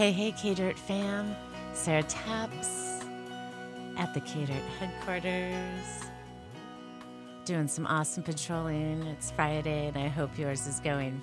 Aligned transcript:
Hey, 0.00 0.12
hey, 0.12 0.32
K 0.32 0.54
Dirt 0.54 0.78
fam. 0.78 1.36
Sarah 1.74 2.02
Taps 2.04 3.04
at 3.98 4.14
the 4.14 4.20
K 4.20 4.46
Dirt 4.46 4.62
headquarters. 4.78 6.08
Doing 7.44 7.68
some 7.68 7.86
awesome 7.86 8.22
patrolling. 8.22 9.02
It's 9.08 9.30
Friday, 9.30 9.88
and 9.88 9.98
I 9.98 10.08
hope 10.08 10.38
yours 10.38 10.66
is 10.66 10.80
going 10.80 11.20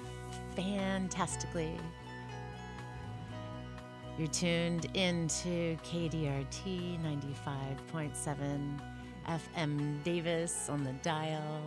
fantastically. 0.56 1.76
You're 4.20 4.28
tuned 4.28 4.86
into 4.94 5.76
KDRT 5.78 7.00
95.7 7.84 8.80
FM 9.28 10.04
Davis 10.04 10.70
on 10.70 10.84
the 10.84 10.94
dial. 11.02 11.62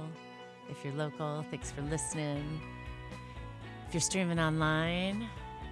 If 0.69 0.85
you're 0.85 0.95
local, 0.95 1.45
thanks 1.51 1.73
for 1.73 1.83
listening. 1.83 2.61
If 3.89 3.95
you're 3.95 4.01
streaming 4.01 4.39
online, 4.39 5.29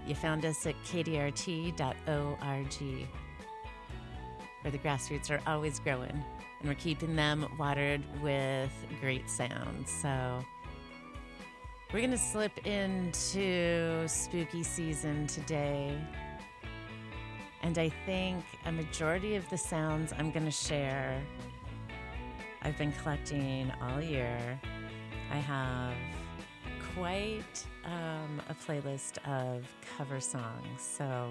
you 0.08 0.14
found 0.14 0.44
us 0.44 0.66
at 0.66 0.74
kdrt.org, 0.84 1.76
where 4.62 4.72
the 4.72 4.78
grassroots 4.78 5.30
are 5.30 5.40
always 5.46 5.78
growing, 5.80 6.24
and 6.60 6.68
we're 6.68 6.74
keeping 6.74 7.14
them 7.14 7.46
watered 7.58 8.02
with 8.22 8.72
great 9.00 9.28
sounds. 9.28 9.90
So 9.90 10.44
we're 11.92 12.00
going 12.00 12.10
to 12.10 12.18
slip 12.18 12.66
into 12.66 14.06
spooky 14.08 14.62
season 14.62 15.26
today. 15.26 15.98
And 17.62 17.78
I 17.78 17.88
think 18.06 18.44
a 18.66 18.72
majority 18.72 19.34
of 19.34 19.48
the 19.50 19.58
sounds 19.58 20.12
I'm 20.16 20.30
going 20.30 20.44
to 20.44 20.50
share, 20.50 21.20
I've 22.62 22.78
been 22.78 22.92
collecting 23.02 23.72
all 23.80 24.00
year. 24.00 24.60
I 25.30 25.36
have 25.38 25.94
quite 26.94 27.66
um, 27.84 28.40
a 28.48 28.54
playlist 28.54 29.18
of 29.26 29.66
cover 29.96 30.20
songs. 30.20 30.80
So 30.80 31.30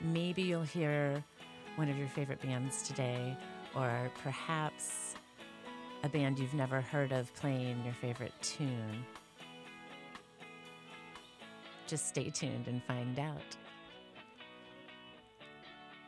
maybe 0.00 0.42
you'll 0.42 0.62
hear 0.62 1.24
one 1.76 1.88
of 1.88 1.98
your 1.98 2.08
favorite 2.08 2.40
bands 2.40 2.86
today, 2.86 3.36
or 3.74 4.10
perhaps 4.22 5.14
a 6.02 6.08
band 6.08 6.38
you've 6.38 6.54
never 6.54 6.80
heard 6.80 7.12
of 7.12 7.34
playing 7.34 7.82
your 7.84 7.94
favorite 7.94 8.32
tune. 8.42 9.04
Just 11.86 12.08
stay 12.08 12.30
tuned 12.30 12.68
and 12.68 12.82
find 12.84 13.18
out. 13.18 13.56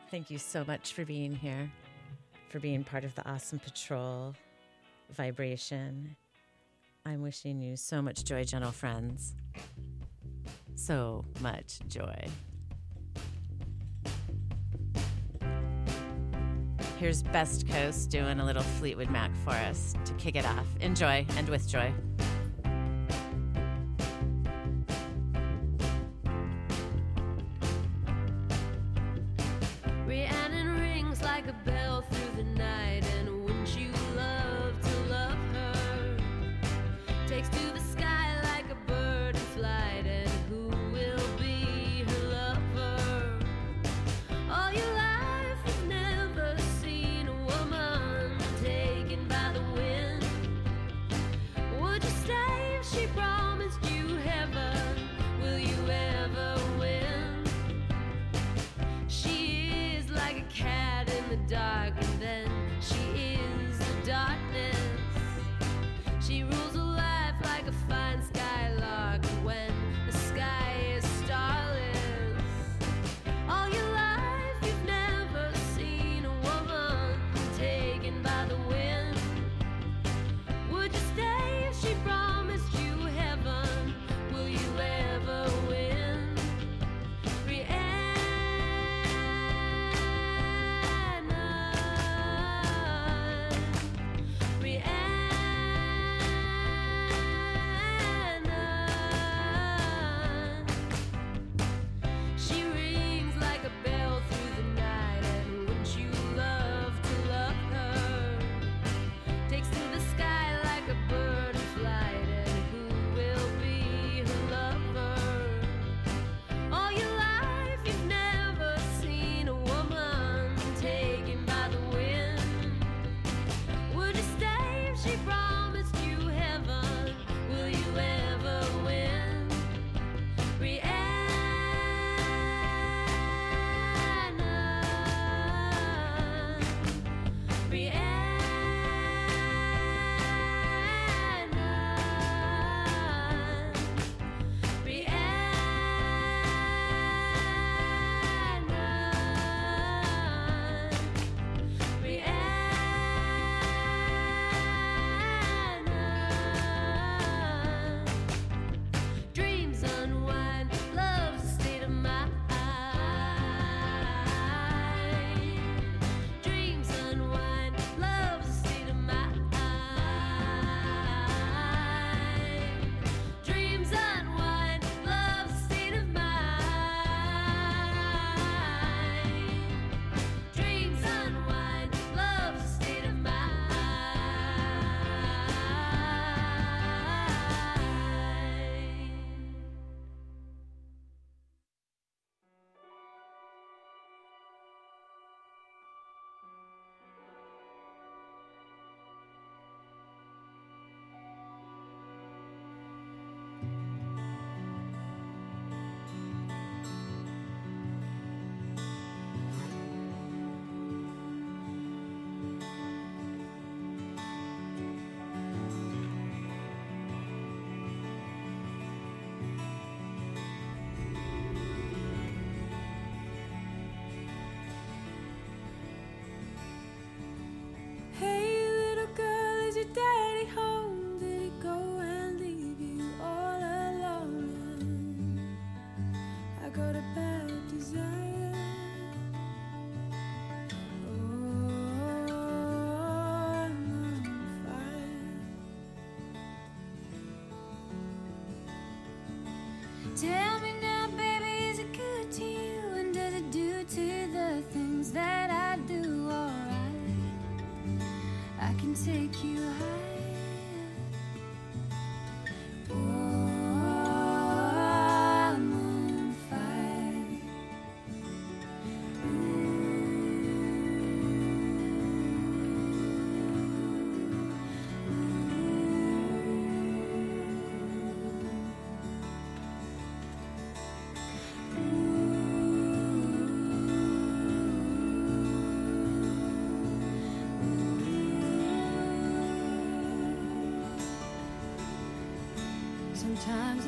Thank 0.09 0.31
you 0.31 0.37
so 0.37 0.63
much 0.65 0.93
for 0.93 1.03
being 1.03 1.35
here, 1.35 1.69
for 2.49 2.59
being 2.59 2.83
part 2.83 3.03
of 3.03 3.13
the 3.15 3.29
Awesome 3.29 3.59
Patrol 3.59 4.33
vibration. 5.11 6.15
I'm 7.07 7.21
wishing 7.21 7.61
you 7.61 7.77
so 7.77 8.01
much 8.01 8.25
joy, 8.25 8.43
gentle 8.43 8.73
friends. 8.73 9.33
So 10.75 11.23
much 11.39 11.79
joy. 11.87 12.27
Here's 16.99 17.23
Best 17.23 17.65
Coast 17.69 18.09
doing 18.09 18.41
a 18.41 18.45
little 18.45 18.61
Fleetwood 18.61 19.09
Mac 19.09 19.31
for 19.45 19.51
us 19.51 19.95
to 20.03 20.13
kick 20.15 20.35
it 20.35 20.45
off. 20.45 20.67
Enjoy 20.81 21.25
and 21.37 21.47
with 21.47 21.65
joy. 21.69 21.93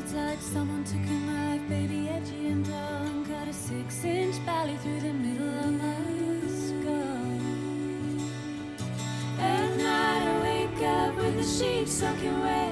It's 0.09 0.15
like 0.15 0.41
someone 0.41 0.83
took 0.83 0.95
a 0.95 1.19
knife, 1.29 1.69
baby, 1.69 2.09
edgy 2.09 2.47
and 2.47 2.65
dumb, 2.65 3.27
cut 3.27 3.47
a 3.47 3.53
six-inch 3.53 4.37
valley 4.37 4.75
through 4.77 5.01
the 5.01 5.13
middle 5.13 5.59
of 5.59 5.71
my 5.71 6.47
skull. 6.49 7.37
At 9.39 9.77
night 9.77 10.23
I 10.23 10.41
wake 10.41 10.81
up 10.81 11.15
with 11.15 11.35
the 11.37 11.43
sheets 11.43 11.91
soaking 11.91 12.39
wet. 12.41 12.68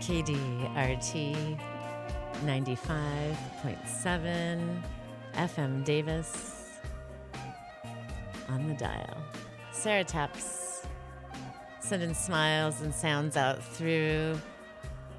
KDRT 0.00 1.60
95.7 2.42 4.82
FM 5.34 5.84
Davis 5.84 6.80
on 8.48 8.66
the 8.66 8.74
dial. 8.74 9.18
Sarah 9.72 10.02
Taps 10.02 10.84
sending 11.80 12.14
smiles 12.14 12.80
and 12.80 12.94
sounds 12.94 13.36
out 13.36 13.62
through 13.62 14.40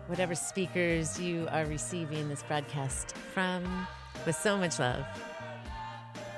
whatever 0.08 0.34
speakers 0.34 1.20
you 1.20 1.48
are 1.52 1.66
receiving 1.66 2.28
this 2.28 2.42
broadcast 2.44 3.16
from 3.36 3.86
with 4.26 4.36
so 4.36 4.58
much 4.58 4.80
love 4.80 5.06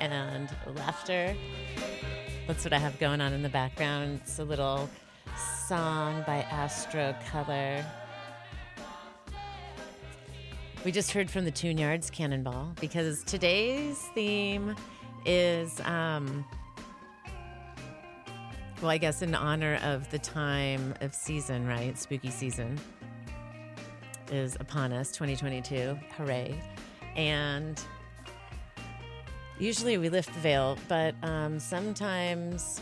and 0.01 0.49
laughter. 0.75 1.33
That's 2.45 2.65
what 2.65 2.73
I 2.73 2.79
have 2.79 2.99
going 2.99 3.21
on 3.21 3.31
in 3.31 3.41
the 3.41 3.47
background. 3.47 4.19
It's 4.21 4.39
a 4.39 4.43
little 4.43 4.89
song 5.65 6.25
by 6.27 6.41
Astro 6.51 7.15
Color. 7.31 7.85
We 10.83 10.91
just 10.91 11.11
heard 11.11 11.31
from 11.31 11.45
the 11.45 11.51
Tune 11.51 11.77
Yards 11.77 12.09
Cannonball 12.09 12.73
because 12.81 13.23
today's 13.23 13.97
theme 14.13 14.75
is, 15.25 15.79
um, 15.85 16.43
well, 18.81 18.91
I 18.91 18.97
guess 18.97 19.21
in 19.21 19.33
honor 19.33 19.79
of 19.81 20.11
the 20.11 20.19
time 20.19 20.93
of 20.99 21.15
season, 21.15 21.65
right? 21.65 21.97
Spooky 21.97 22.29
season 22.29 22.77
is 24.29 24.57
upon 24.59 24.91
us, 24.91 25.13
2022. 25.13 25.97
Hooray. 26.17 26.53
And 27.15 27.81
usually 29.59 29.97
we 29.97 30.09
lift 30.09 30.33
the 30.33 30.39
veil, 30.41 30.77
but 30.89 31.15
um, 31.23 31.61
sometimes, 31.61 32.81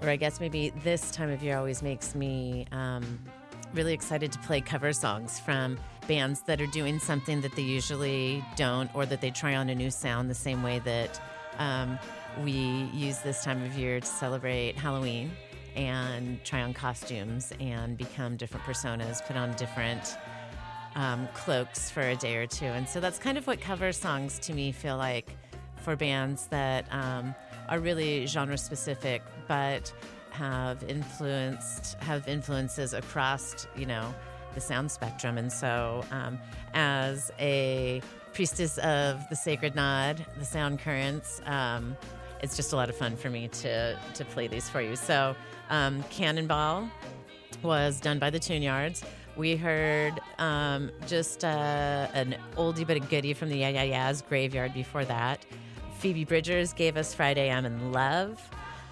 or 0.00 0.08
I 0.08 0.16
guess 0.16 0.40
maybe 0.40 0.72
this 0.82 1.10
time 1.10 1.28
of 1.28 1.42
year 1.42 1.58
always 1.58 1.82
makes 1.82 2.14
me 2.14 2.64
um, 2.72 3.18
really 3.74 3.92
excited 3.92 4.32
to 4.32 4.38
play 4.38 4.62
cover 4.62 4.94
songs 4.94 5.38
from 5.38 5.78
bands 6.08 6.40
that 6.40 6.60
are 6.60 6.66
doing 6.66 6.98
something 6.98 7.40
that 7.42 7.54
they 7.54 7.62
usually 7.62 8.44
don't, 8.56 8.92
or 8.94 9.06
that 9.06 9.20
they 9.20 9.30
try 9.30 9.54
on 9.54 9.68
a 9.68 9.74
new 9.74 9.90
sound 9.90 10.28
the 10.28 10.34
same 10.34 10.62
way 10.62 10.80
that 10.80 11.20
um, 11.58 11.98
we 12.42 12.52
use 12.92 13.18
this 13.18 13.44
time 13.44 13.62
of 13.64 13.74
year 13.76 14.00
to 14.00 14.06
celebrate 14.06 14.76
Halloween 14.76 15.30
and 15.76 16.42
try 16.44 16.62
on 16.62 16.74
costumes 16.74 17.52
and 17.60 17.96
become 17.96 18.36
different 18.36 18.64
personas, 18.64 19.24
put 19.24 19.36
on 19.36 19.54
different 19.54 20.16
um, 20.96 21.28
cloaks 21.34 21.90
for 21.90 22.00
a 22.00 22.16
day 22.16 22.36
or 22.36 22.46
two. 22.46 22.64
And 22.64 22.88
so 22.88 22.98
that's 22.98 23.18
kind 23.18 23.38
of 23.38 23.46
what 23.46 23.60
cover 23.60 23.92
songs 23.92 24.38
to 24.40 24.52
me 24.52 24.72
feel 24.72 24.96
like 24.96 25.30
for 25.76 25.94
bands 25.94 26.46
that 26.46 26.86
um, 26.90 27.34
are 27.68 27.78
really 27.78 28.26
genre 28.26 28.58
specific, 28.58 29.22
but 29.46 29.92
have 30.30 30.82
influenced 30.84 31.94
have 32.00 32.28
influences 32.28 32.92
across 32.92 33.66
you 33.76 33.86
know 33.86 34.14
the 34.58 34.66
sound 34.66 34.90
spectrum. 34.90 35.38
And 35.38 35.52
so, 35.52 36.04
um, 36.10 36.38
as 36.74 37.30
a 37.38 38.02
priestess 38.32 38.76
of 38.78 39.22
the 39.30 39.36
sacred 39.36 39.76
nod, 39.76 40.24
the 40.36 40.44
sound 40.44 40.80
currents. 40.80 41.40
Um, 41.46 41.96
it's 42.42 42.56
just 42.56 42.72
a 42.72 42.76
lot 42.76 42.88
of 42.88 42.96
fun 42.96 43.16
for 43.16 43.30
me 43.30 43.48
to 43.48 43.96
to 44.14 44.24
play 44.24 44.48
these 44.48 44.68
for 44.68 44.80
you. 44.80 44.96
So, 44.96 45.36
um, 45.70 46.02
Cannonball 46.10 46.90
was 47.62 48.00
done 48.00 48.18
by 48.18 48.30
the 48.30 48.38
Tune 48.38 48.62
Yards. 48.62 49.04
We 49.36 49.54
heard 49.54 50.18
um, 50.38 50.90
just 51.06 51.44
uh, 51.44 52.08
an 52.12 52.36
oldie 52.56 52.86
but 52.86 52.96
a 52.96 53.00
goodie 53.00 53.34
from 53.34 53.50
the 53.50 53.58
Yeah 53.58 53.68
Yeah 53.68 53.84
Yeahs 53.84 54.22
Graveyard 54.22 54.74
before 54.74 55.04
that. 55.04 55.46
Phoebe 55.98 56.24
Bridgers 56.24 56.72
gave 56.72 56.96
us 56.96 57.14
Friday 57.14 57.50
I'm 57.50 57.64
in 57.64 57.92
Love. 57.92 58.40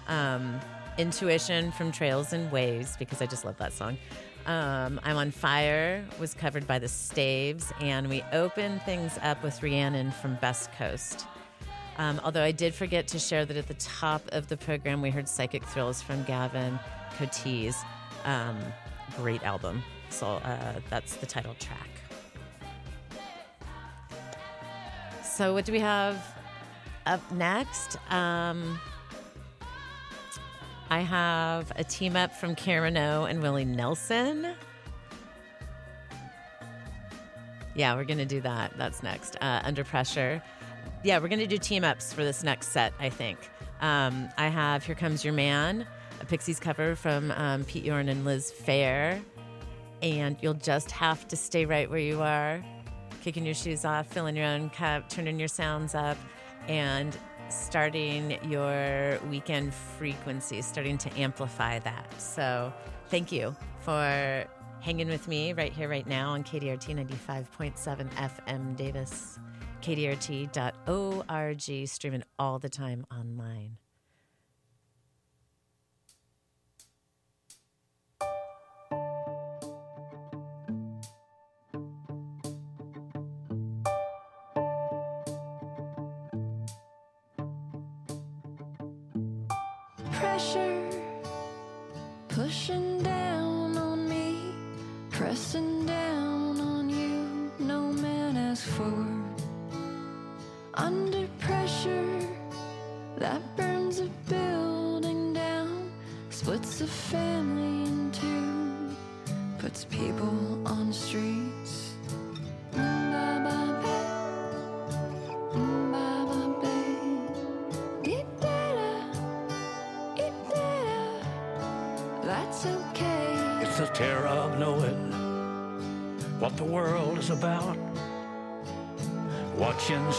Um, 0.07 0.59
Intuition 0.97 1.71
from 1.73 1.91
Trails 1.91 2.33
and 2.33 2.51
Ways 2.51 2.95
because 2.97 3.21
I 3.21 3.27
just 3.27 3.45
love 3.45 3.57
that 3.57 3.71
song. 3.71 3.97
Um, 4.47 5.01
I'm 5.03 5.17
on 5.17 5.31
Fire 5.31 6.05
was 6.19 6.33
covered 6.33 6.65
by 6.65 6.79
the 6.79 6.87
Staves, 6.87 7.73
and 7.81 8.07
we 8.07 8.23
opened 8.31 8.81
things 8.83 9.19
up 9.21 9.43
with 9.43 9.61
Rhiannon 9.61 10.11
from 10.11 10.35
Best 10.35 10.71
Coast. 10.71 11.27
Um, 11.97 12.21
although 12.23 12.43
I 12.43 12.53
did 12.53 12.73
forget 12.73 13.09
to 13.09 13.19
share 13.19 13.45
that 13.45 13.57
at 13.57 13.67
the 13.67 13.73
top 13.73 14.21
of 14.31 14.47
the 14.47 14.55
program, 14.55 15.01
we 15.01 15.09
heard 15.09 15.27
Psychic 15.27 15.65
Thrills 15.65 16.01
from 16.01 16.23
Gavin 16.23 16.79
Cotees. 17.17 17.75
Um, 18.23 18.57
great 19.17 19.43
album. 19.43 19.83
So 20.09 20.27
uh, 20.27 20.79
that's 20.89 21.17
the 21.17 21.25
title 21.25 21.55
track. 21.59 21.89
So, 25.23 25.53
what 25.53 25.65
do 25.65 25.73
we 25.73 25.79
have 25.79 26.25
up 27.05 27.31
next? 27.33 27.97
Um, 28.11 28.79
I 30.89 31.01
have 31.01 31.71
a 31.75 31.83
team 31.83 32.15
up 32.15 32.33
from 32.33 32.55
Karen 32.55 32.97
O 32.97 33.25
and 33.25 33.41
Willie 33.41 33.65
Nelson. 33.65 34.53
Yeah, 37.75 37.95
we're 37.95 38.05
going 38.05 38.17
to 38.19 38.25
do 38.25 38.41
that. 38.41 38.71
That's 38.77 39.03
next. 39.03 39.35
Uh, 39.41 39.61
Under 39.63 39.83
Pressure. 39.83 40.41
Yeah, 41.03 41.19
we're 41.19 41.27
going 41.27 41.39
to 41.39 41.47
do 41.47 41.57
team 41.57 41.83
ups 41.83 42.13
for 42.13 42.23
this 42.23 42.41
next 42.43 42.69
set, 42.69 42.93
I 42.99 43.09
think. 43.09 43.37
Um, 43.81 44.29
I 44.37 44.47
have 44.47 44.85
Here 44.85 44.95
Comes 44.95 45.23
Your 45.23 45.33
Man, 45.33 45.85
a 46.21 46.25
Pixies 46.25 46.59
cover 46.59 46.95
from 46.95 47.31
um, 47.31 47.65
Pete 47.65 47.83
Yorn 47.83 48.09
and 48.09 48.25
Liz 48.25 48.51
Phair. 48.65 49.21
And 50.01 50.37
you'll 50.41 50.53
just 50.53 50.89
have 50.91 51.27
to 51.27 51.35
stay 51.35 51.65
right 51.65 51.89
where 51.89 51.99
you 51.99 52.21
are, 52.21 52.63
kicking 53.21 53.45
your 53.45 53.55
shoes 53.55 53.83
off, 53.83 54.07
filling 54.07 54.35
your 54.35 54.45
own 54.45 54.69
cup, 54.69 55.09
turning 55.09 55.37
your 55.37 55.47
sounds 55.47 55.93
up, 55.93 56.17
and 56.67 57.17
starting 57.49 58.37
your 58.49 59.19
weekend 59.29 59.73
frequency, 59.73 60.61
starting 60.61 60.97
to 60.99 61.19
amplify 61.19 61.79
that. 61.79 62.21
So, 62.21 62.73
thank 63.07 63.31
you 63.31 63.55
for 63.79 64.45
hanging 64.81 65.07
with 65.07 65.27
me 65.27 65.53
right 65.53 65.73
here, 65.73 65.89
right 65.89 66.07
now 66.07 66.31
on 66.31 66.43
KDRT 66.43 67.07
95.7 67.09 68.09
FM 68.13 68.75
Davis, 68.75 69.39
KDRT.org, 69.81 71.61
streaming 71.87 72.23
all 72.37 72.59
the 72.59 72.69
time 72.69 73.05
online. 73.11 73.77
Pressure 90.37 90.76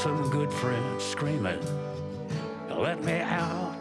some 0.03 0.31
good 0.31 0.53
friends 0.53 1.03
screaming, 1.03 1.59
let 2.71 3.03
me 3.03 3.19
out. 3.19 3.75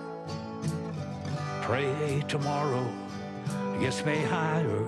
Pray 1.62 2.24
tomorrow 2.28 2.92
gets 3.80 4.04
me 4.04 4.24
higher. 4.24 4.84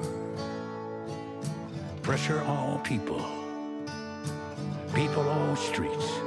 Pressure 2.02 2.42
on 2.42 2.82
people, 2.84 3.24
people 4.96 5.30
on 5.30 5.56
streets. 5.56 6.20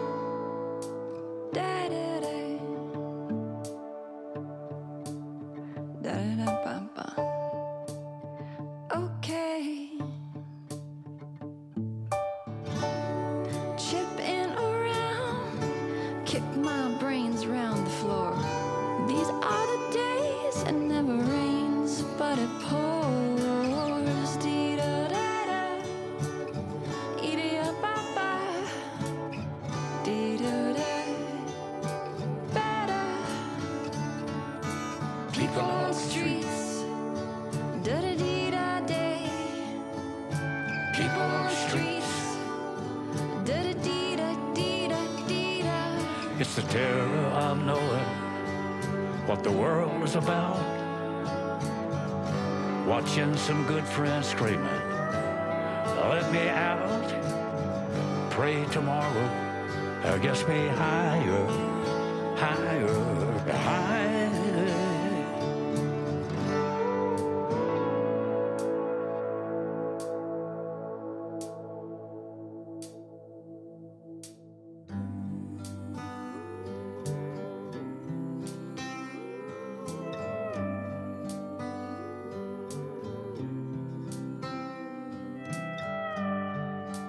higher, 61.23 61.47
higher, 62.37 63.49
higher. 63.49 64.03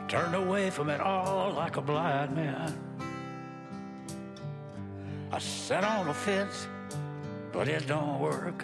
Turned 0.07 0.35
away 0.35 0.69
from 0.69 0.91
it 0.91 1.01
all 1.01 1.53
like 1.53 1.77
a 1.77 1.81
blind 1.81 2.35
man. 2.35 2.92
That 5.73 5.85
all 5.85 6.13
fits, 6.13 6.67
but 7.51 7.67
it 7.67 7.87
don't 7.87 8.19
work. 8.19 8.63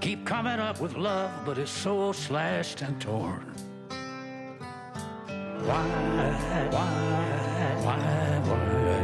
Keep 0.00 0.24
coming 0.24 0.60
up 0.60 0.80
with 0.80 0.94
love, 0.94 1.32
but 1.44 1.58
it's 1.58 1.72
so 1.72 2.12
slashed 2.12 2.82
and 2.82 3.00
torn. 3.00 3.52
Why, 5.66 5.88
why, 6.70 7.80
why, 7.82 7.98
why? 8.46 9.03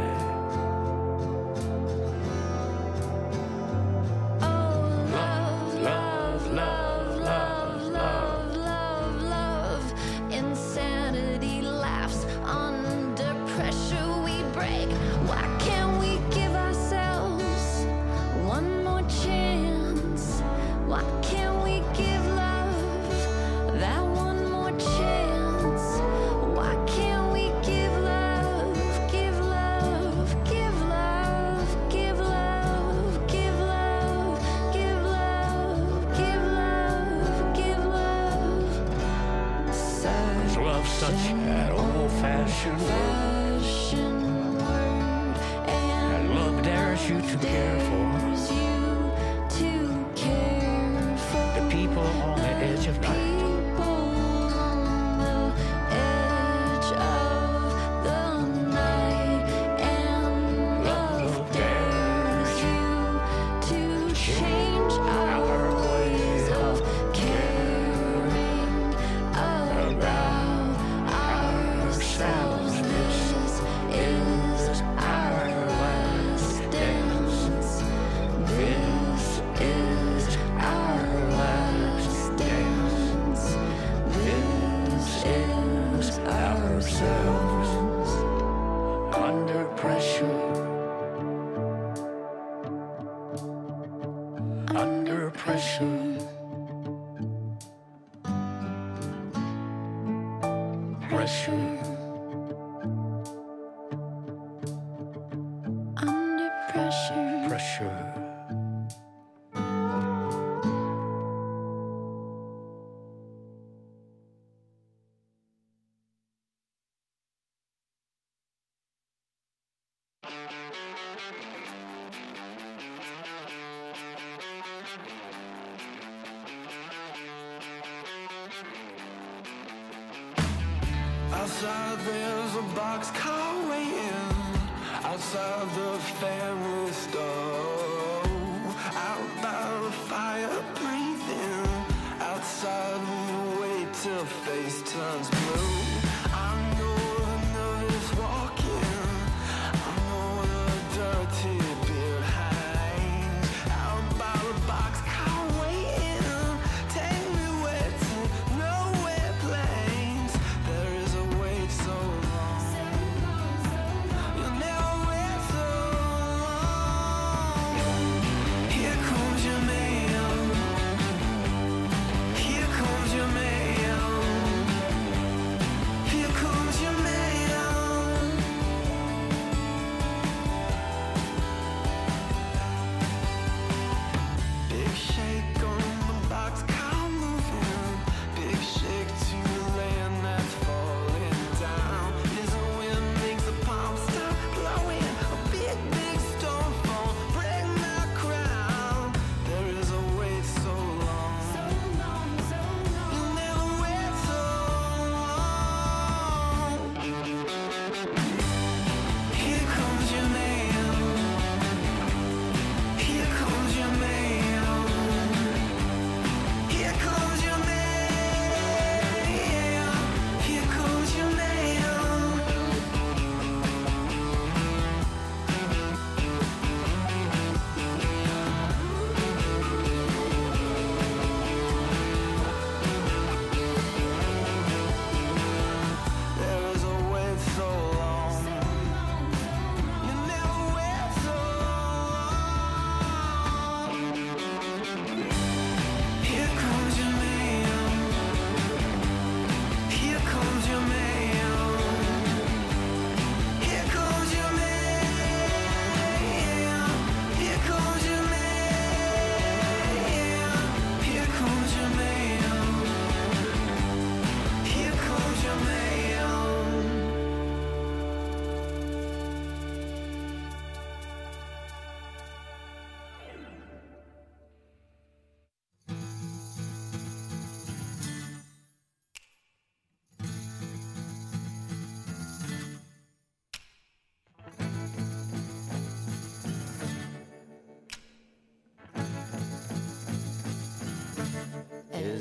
Outside 131.63 131.99
there's 132.07 132.55
a 132.55 132.65
boxcar 132.73 133.69
waiting 133.69 134.61
Outside 135.03 135.69
the 135.75 135.99
family 136.19 136.91
store 136.91 137.90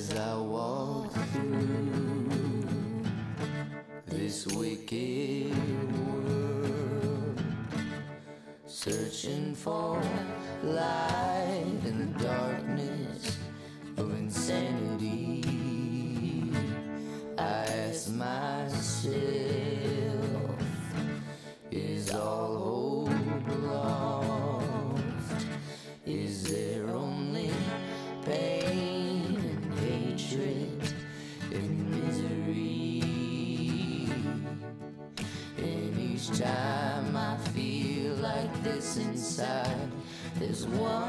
as 0.00 0.16
I 0.16 0.34
walk 0.34 1.12
through 1.12 3.02
this 4.06 4.46
wicked 4.46 5.52
world, 5.98 7.42
searching 8.64 9.54
for 9.54 10.00
light 10.62 11.80
in 11.84 11.98
the 11.98 12.24
darkness 12.24 13.36
of 13.98 14.10
insanity. 14.14 15.44
I 17.36 17.64
ask 17.86 18.10
myself. 18.10 19.49
this. 40.66 40.99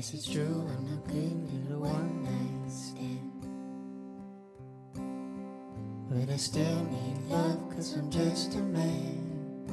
Yes, 0.00 0.14
it's 0.14 0.28
true, 0.32 0.66
I'm 0.66 0.84
not 0.88 1.06
good 1.08 1.46
at 1.68 1.74
a 1.74 1.78
one 1.78 2.24
night 2.24 2.72
stand. 2.72 3.42
But 6.08 6.32
I 6.32 6.36
still 6.38 6.84
need 6.86 7.18
love, 7.28 7.68
cause 7.68 7.98
I'm 7.98 8.10
just 8.10 8.54
a 8.54 8.60
man. 8.60 9.66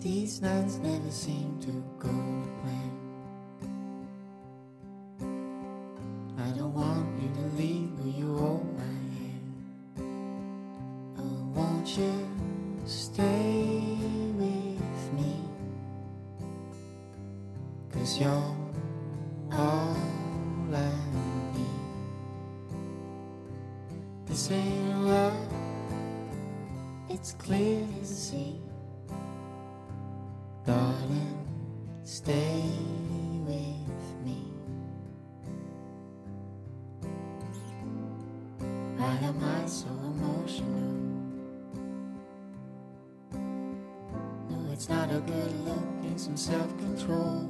These 0.00 0.40
nights 0.40 0.76
never 0.76 1.10
seem 1.10 1.58
to 1.60 1.84
go 1.98 2.19
and 46.26 46.38
self 46.38 46.68
control. 46.78 47.49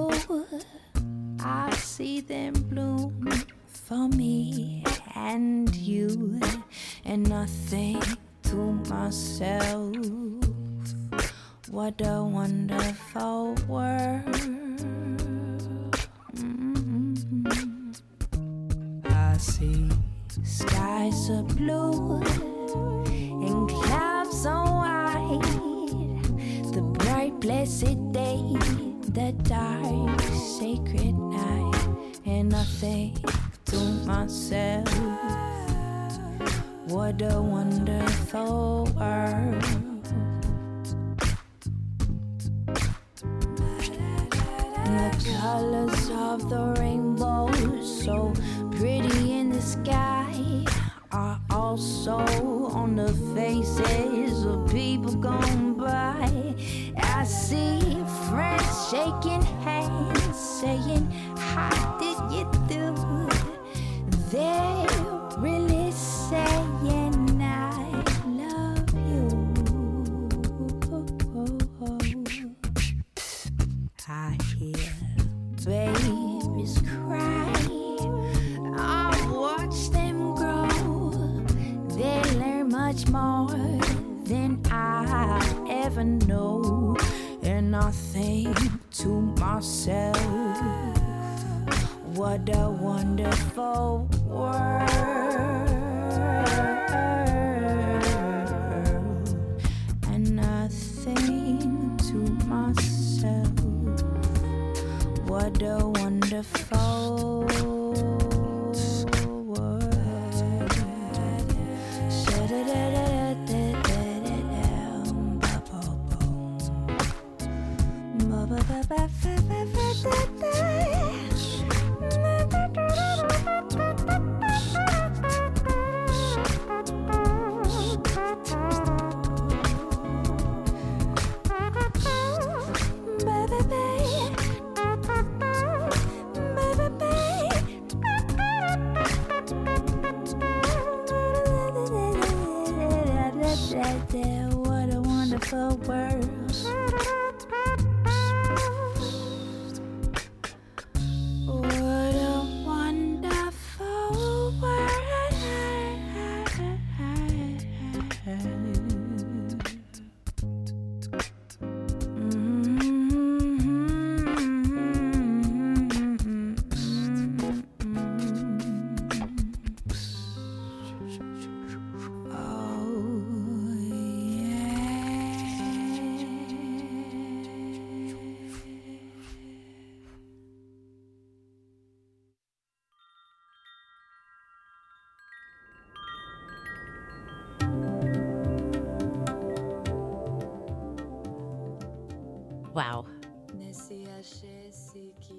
What 133.51 133.90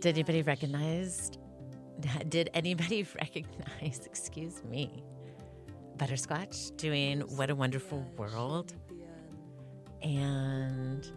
Did 0.02 0.16
anybody 0.16 0.42
recognize? 0.42 1.30
Did 2.28 2.50
anybody 2.54 3.06
recognize? 3.20 4.00
Excuse 4.04 4.64
me. 4.64 5.04
Butterscotch 5.96 6.76
doing 6.76 7.20
"What 7.36 7.50
a 7.50 7.54
Wonderful 7.54 8.04
World," 8.16 8.74
and 10.02 11.08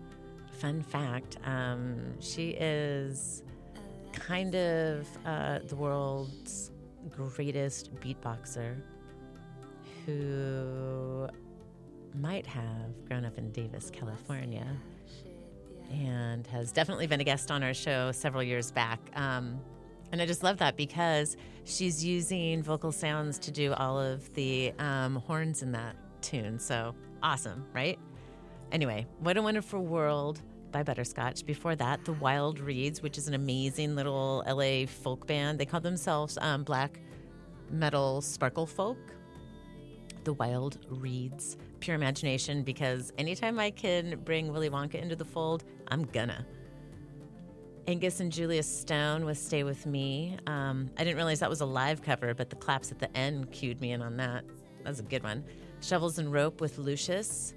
fun 0.59 0.83
fact: 0.83 1.37
um, 1.45 2.21
she 2.21 2.49
is 2.49 3.41
kind 4.11 4.53
of 4.53 5.07
uh, 5.25 5.59
the 5.67 5.75
world's 5.75 6.69
greatest 7.09 7.95
beatboxer, 7.95 8.79
who 10.05 11.27
might 12.13 12.45
have 12.45 13.03
grown 13.07 13.25
up 13.25 13.39
in 13.39 13.51
Davis, 13.51 13.89
California 13.89 14.67
and 15.91 16.45
has 16.47 16.71
definitely 16.71 17.07
been 17.07 17.21
a 17.21 17.23
guest 17.23 17.51
on 17.51 17.63
our 17.63 17.73
show 17.73 18.11
several 18.11 18.43
years 18.43 18.71
back. 18.71 18.99
Um, 19.15 19.59
and 20.11 20.21
I 20.21 20.25
just 20.25 20.43
love 20.43 20.57
that 20.57 20.77
because 20.77 21.35
she's 21.63 22.03
using 22.03 22.61
vocal 22.63 22.91
sounds 22.91 23.39
to 23.39 23.51
do 23.51 23.73
all 23.73 23.99
of 23.99 24.33
the 24.33 24.73
um, 24.79 25.15
horns 25.17 25.61
in 25.61 25.71
that 25.73 25.95
tune. 26.21 26.59
So 26.59 26.95
awesome, 27.23 27.65
right? 27.73 27.99
Anyway, 28.71 29.05
What 29.19 29.37
a 29.37 29.41
Wonderful 29.41 29.85
World 29.85 30.41
by 30.71 30.83
Butterscotch. 30.83 31.45
Before 31.45 31.75
that, 31.75 32.03
The 32.03 32.13
Wild 32.13 32.59
Reeds, 32.59 33.01
which 33.01 33.17
is 33.17 33.27
an 33.27 33.33
amazing 33.33 33.95
little 33.95 34.43
LA 34.47 34.85
folk 34.85 35.25
band. 35.27 35.59
They 35.59 35.65
call 35.65 35.79
themselves 35.79 36.37
um, 36.41 36.63
Black 36.63 36.99
Metal 37.71 38.21
Sparkle 38.21 38.65
Folk. 38.65 38.97
The 40.23 40.33
Wild 40.33 40.79
Reeds, 40.89 41.55
Pure 41.85 41.97
Imagination, 41.97 42.63
because 42.63 43.13
anytime 43.19 43.59
I 43.59 43.69
can 43.69 44.19
bring 44.25 44.51
Willy 44.51 44.71
Wonka 44.71 44.95
into 44.95 45.15
the 45.15 45.23
fold, 45.23 45.65
I'm 45.89 46.01
gonna. 46.05 46.43
Angus 47.85 48.21
and 48.21 48.31
Julia 48.31 48.63
Stone 48.63 49.23
with 49.23 49.37
Stay 49.37 49.63
With 49.63 49.85
Me. 49.85 50.35
Um, 50.47 50.89
I 50.97 51.03
didn't 51.03 51.15
realize 51.15 51.41
that 51.41 51.49
was 51.49 51.61
a 51.61 51.65
live 51.67 52.01
cover, 52.01 52.33
but 52.33 52.49
the 52.49 52.55
claps 52.55 52.91
at 52.91 52.97
the 52.97 53.15
end 53.15 53.51
cued 53.51 53.79
me 53.81 53.91
in 53.91 54.01
on 54.01 54.17
that. 54.17 54.43
That 54.81 54.89
was 54.89 54.99
a 54.99 55.03
good 55.03 55.21
one. 55.21 55.43
Shovels 55.79 56.17
and 56.17 56.33
Rope 56.33 56.59
with 56.59 56.79
Lucius 56.79 57.53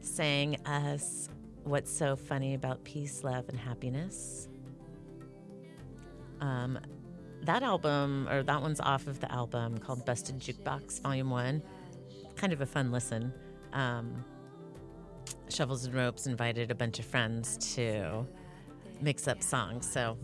sang 0.00 0.56
us 0.64 1.28
What's 1.64 1.92
So 1.92 2.16
Funny 2.16 2.54
About 2.54 2.82
Peace, 2.84 3.22
Love, 3.24 3.50
and 3.50 3.58
Happiness. 3.58 4.48
Um, 6.40 6.78
that 7.42 7.62
album, 7.62 8.26
or 8.30 8.42
that 8.42 8.62
one's 8.62 8.80
off 8.80 9.06
of 9.06 9.20
the 9.20 9.30
album 9.30 9.76
called 9.76 10.06
Busted 10.06 10.38
Jukebox 10.38 11.02
Volume 11.02 11.28
1. 11.28 11.62
Kind 12.36 12.54
of 12.54 12.62
a 12.62 12.66
fun 12.66 12.90
listen. 12.90 13.34
Um, 13.72 14.24
Shovels 15.48 15.84
and 15.84 15.94
Ropes 15.94 16.26
invited 16.26 16.70
a 16.70 16.74
bunch 16.74 16.98
of 16.98 17.04
friends 17.04 17.56
to 17.74 18.26
mix 19.00 19.26
up 19.28 19.42
songs. 19.42 19.90
So 19.90 20.16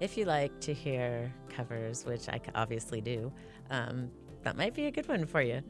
if 0.00 0.16
you 0.16 0.24
like 0.24 0.60
to 0.60 0.74
hear 0.74 1.32
covers, 1.48 2.04
which 2.04 2.28
I 2.28 2.40
obviously 2.54 3.00
do, 3.00 3.32
um, 3.70 4.10
that 4.42 4.56
might 4.56 4.74
be 4.74 4.86
a 4.86 4.90
good 4.90 5.08
one 5.08 5.26
for 5.26 5.40
you. 5.42 5.62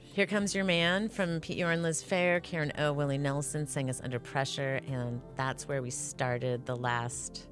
Here 0.00 0.26
Comes 0.26 0.54
Your 0.54 0.64
Man 0.64 1.08
from 1.08 1.40
Pete 1.40 1.58
Yorn, 1.58 1.82
Liz 1.82 2.02
Phair, 2.02 2.42
Karen 2.42 2.72
O, 2.78 2.92
Willie 2.92 3.18
Nelson 3.18 3.66
sang 3.66 3.88
us 3.88 4.00
Under 4.02 4.18
Pressure, 4.18 4.80
and 4.88 5.20
that's 5.36 5.68
where 5.68 5.80
we 5.80 5.90
started 5.90 6.66
the 6.66 6.74
last 6.74 7.46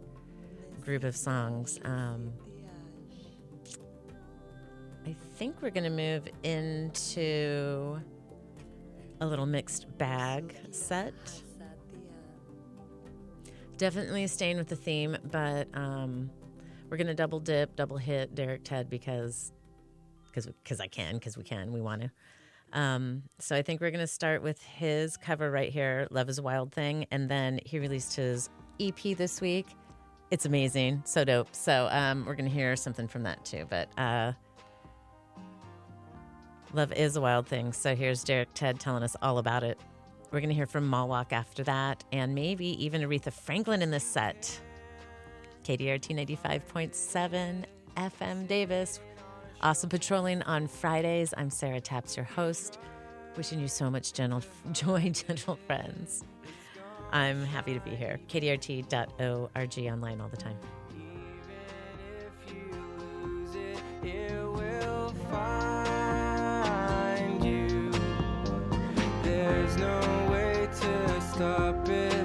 group 0.84 1.04
of 1.04 1.16
songs. 1.16 1.78
Um, 1.84 2.32
I 5.06 5.14
think 5.36 5.62
we're 5.62 5.70
going 5.70 5.84
to 5.84 5.90
move 5.90 6.28
into 6.42 8.00
a 9.20 9.26
little 9.26 9.46
mixed 9.46 9.86
bag 9.98 10.56
set. 10.70 11.14
Definitely 13.76 14.26
staying 14.26 14.56
with 14.56 14.68
the 14.68 14.76
theme, 14.76 15.16
but 15.30 15.68
um, 15.74 16.30
we're 16.88 16.96
to 17.08 17.14
double 17.14 17.40
dip, 17.40 17.76
double 17.76 17.98
hit 17.98 18.34
Derek 18.34 18.64
Ted 18.64 18.88
because 18.88 19.52
because 20.26 20.46
because 20.46 20.80
I 20.80 20.86
can, 20.86 21.14
because 21.14 21.36
we 21.36 21.44
can, 21.44 21.72
we 21.72 21.80
want 21.80 22.02
to. 22.02 22.10
Um, 22.72 23.22
so 23.38 23.56
I 23.56 23.62
think 23.62 23.80
we're 23.80 23.90
to 24.00 24.06
start 24.06 24.42
with 24.42 24.62
his 24.62 25.16
cover 25.16 25.50
right 25.50 25.72
here, 25.72 26.06
"Love 26.10 26.28
Is 26.28 26.38
a 26.38 26.42
Wild 26.42 26.72
Thing," 26.72 27.06
and 27.10 27.28
then 27.28 27.60
he 27.64 27.78
released 27.78 28.16
his 28.16 28.50
EP 28.80 29.16
this 29.16 29.40
week. 29.40 29.66
It's 30.30 30.46
amazing, 30.46 31.02
so 31.04 31.24
dope. 31.24 31.54
So 31.54 31.88
um, 31.90 32.24
we're 32.26 32.34
to 32.48 32.54
hear 32.54 32.76
something 32.76 33.08
from 33.08 33.22
that 33.24 33.44
too. 33.44 33.66
But 33.68 33.88
uh, 33.98 34.32
love 36.72 36.92
is 36.92 37.16
a 37.16 37.20
wild 37.20 37.46
thing. 37.46 37.72
So 37.72 37.94
here's 37.94 38.24
Derek 38.24 38.48
Ted 38.54 38.80
telling 38.80 39.02
us 39.02 39.16
all 39.22 39.38
about 39.38 39.62
it. 39.62 39.78
We're 40.30 40.40
going 40.40 40.50
to 40.50 40.54
hear 40.54 40.66
from 40.66 40.90
Mawalk 40.90 41.32
after 41.32 41.62
that, 41.64 42.04
and 42.12 42.34
maybe 42.34 42.84
even 42.84 43.02
Aretha 43.02 43.32
Franklin 43.32 43.82
in 43.82 43.90
this 43.90 44.04
set. 44.04 44.60
KDRT 45.64 46.26
95.7 46.36 47.64
FM 47.96 48.46
Davis. 48.46 49.00
Awesome 49.62 49.88
patrolling 49.88 50.42
on 50.42 50.66
Fridays. 50.66 51.32
I'm 51.36 51.50
Sarah 51.50 51.80
Taps, 51.80 52.16
your 52.16 52.26
host. 52.26 52.78
Wishing 53.36 53.60
you 53.60 53.68
so 53.68 53.90
much 53.90 54.12
gentle 54.12 54.42
joy, 54.72 55.10
gentle 55.10 55.58
friends. 55.66 56.24
I'm 57.12 57.44
happy 57.44 57.74
to 57.74 57.80
be 57.80 57.94
here. 57.94 58.18
KDRT.org 58.28 59.92
online 59.92 60.20
all 60.20 60.28
the 60.28 60.36
time. 60.36 60.56
No 69.78 70.28
way 70.30 70.68
to 70.80 71.20
stop 71.20 71.88
it, 71.88 72.15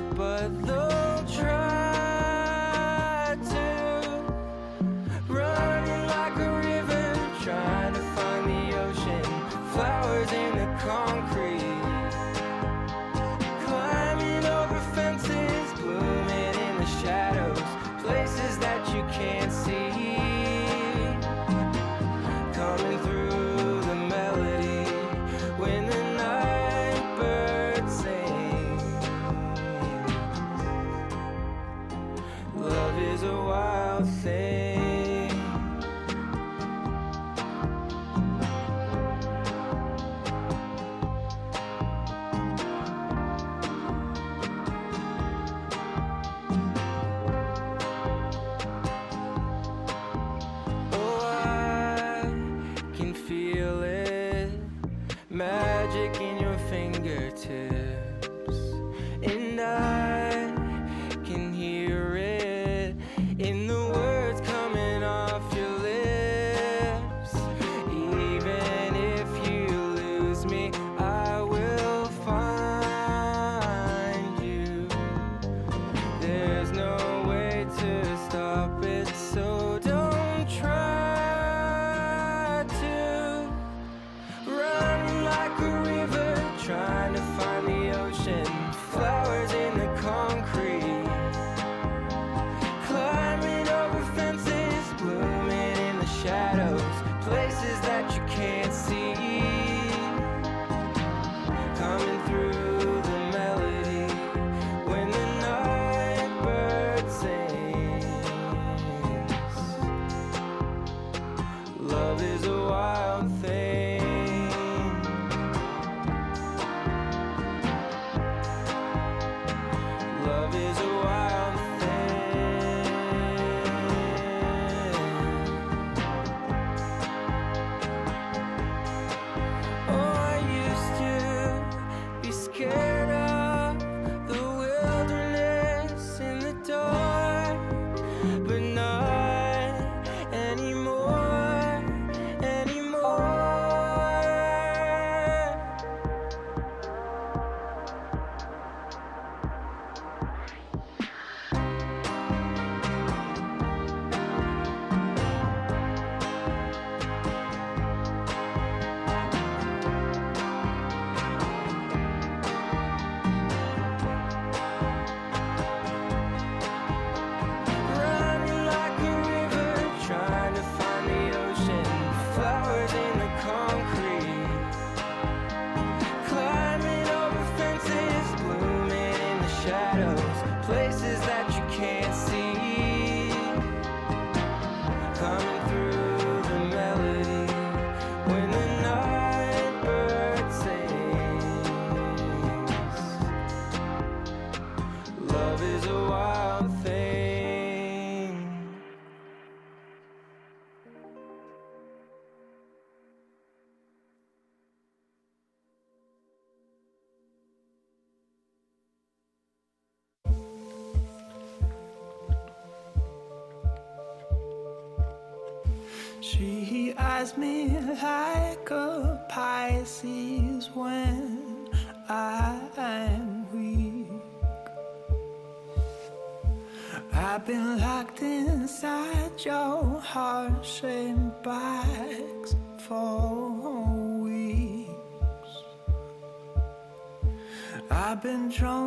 I've 238.24 238.28
been 238.28 238.50
drawn 238.50 238.81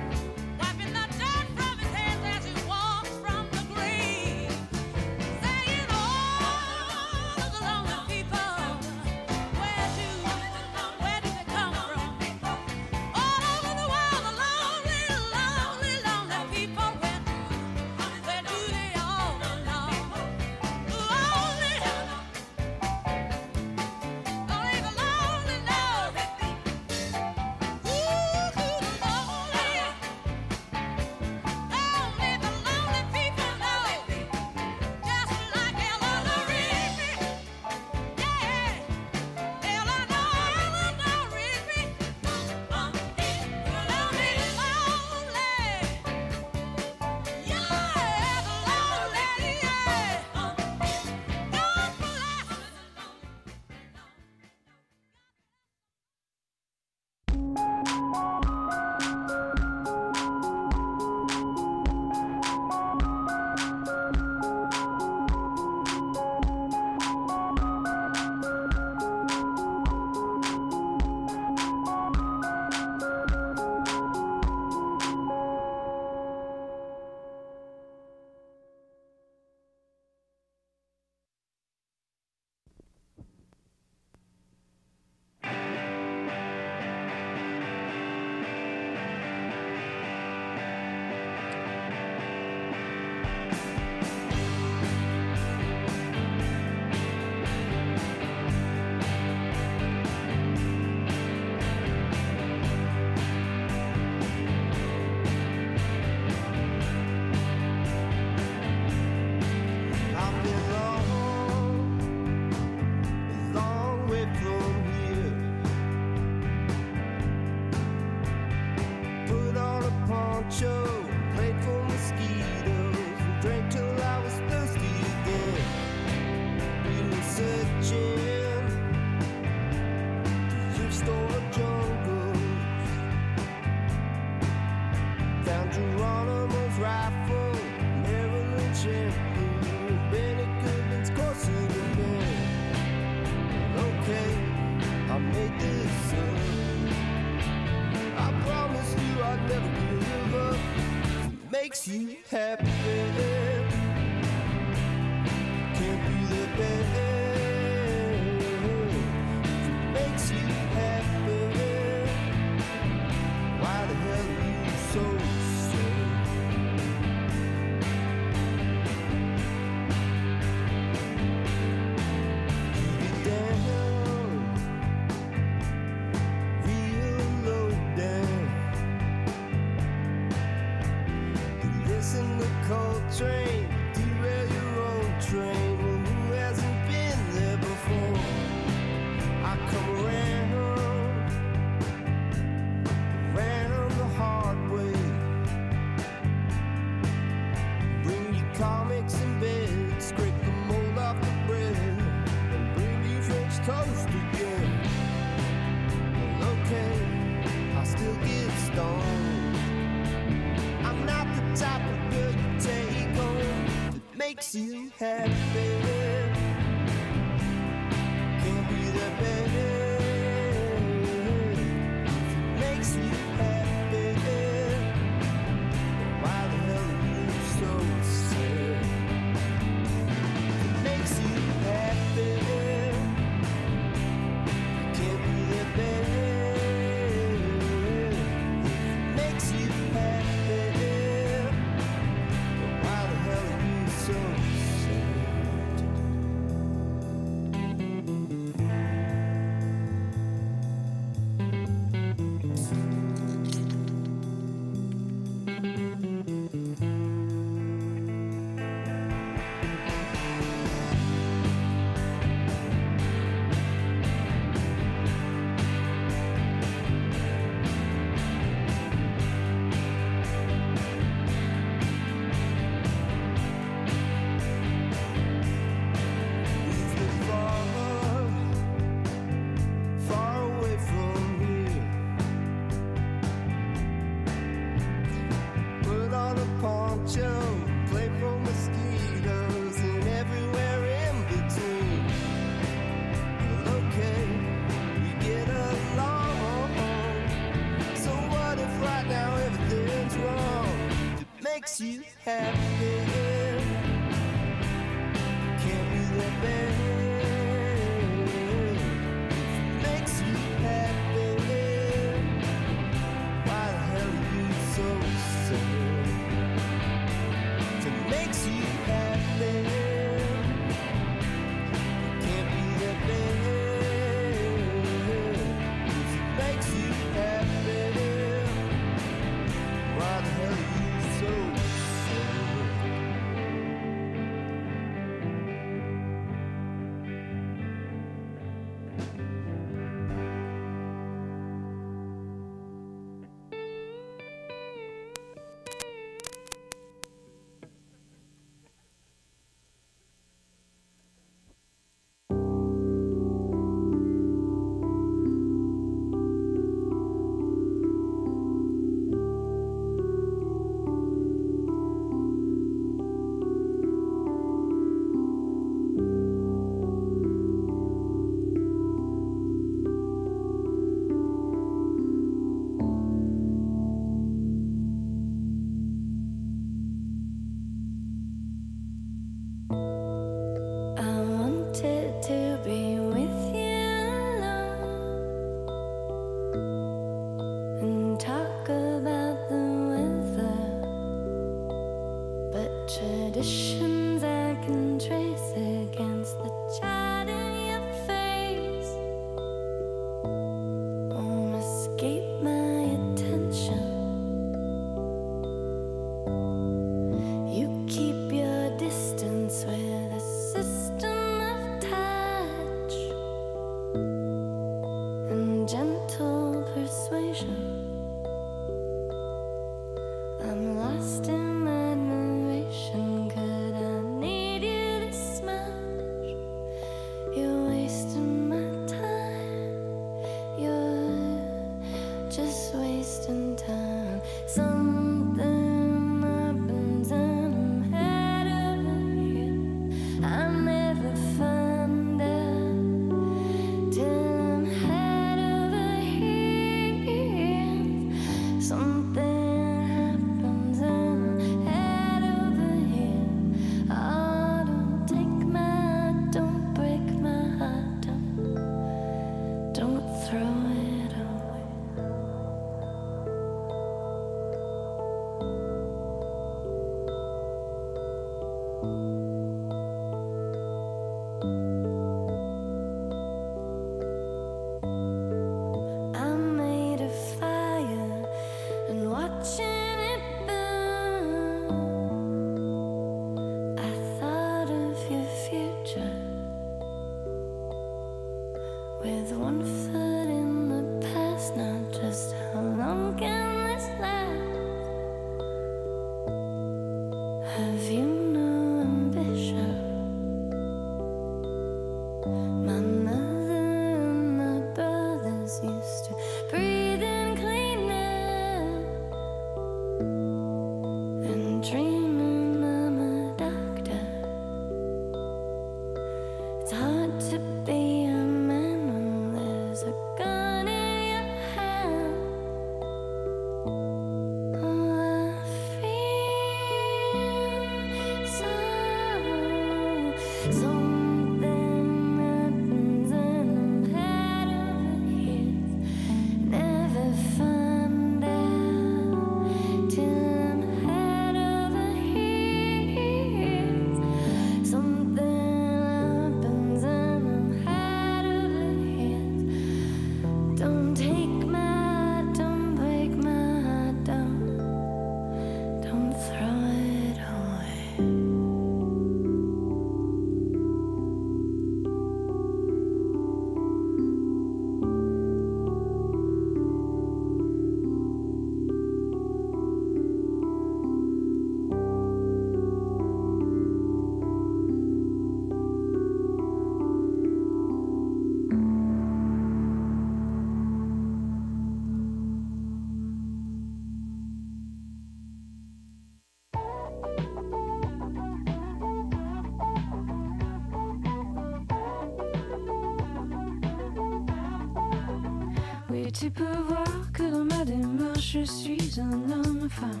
Tu 596.24 596.30
peux 596.30 596.56
voir 596.66 597.12
que 597.12 597.22
dans 597.30 597.44
ma 597.44 597.66
démarche, 597.66 598.38
je 598.38 598.44
suis 598.44 598.98
un 598.98 599.30
homme-femme 599.30 600.00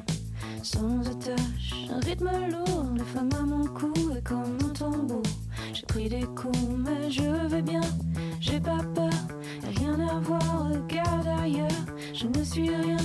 sans 0.62 1.00
attache. 1.00 1.74
Un 1.90 2.00
rythme 2.00 2.30
lourd, 2.50 2.86
les 2.96 3.04
femme 3.04 3.28
à 3.38 3.42
mon 3.42 3.66
cou 3.66 3.92
et 4.16 4.22
comme 4.22 4.56
un 4.64 4.72
tambour. 4.72 5.22
J'ai 5.74 5.82
pris 5.82 6.08
des 6.08 6.22
coups, 6.22 6.58
mais 6.78 7.10
je 7.10 7.46
vais 7.48 7.60
bien, 7.60 7.82
j'ai 8.40 8.58
pas 8.58 8.82
peur. 8.94 9.10
Rien 9.76 10.00
à 10.00 10.18
voir, 10.20 10.70
regarde 10.70 11.28
ailleurs, 11.42 11.68
je 12.14 12.26
ne 12.26 12.42
suis 12.42 12.74
rien. 12.74 12.96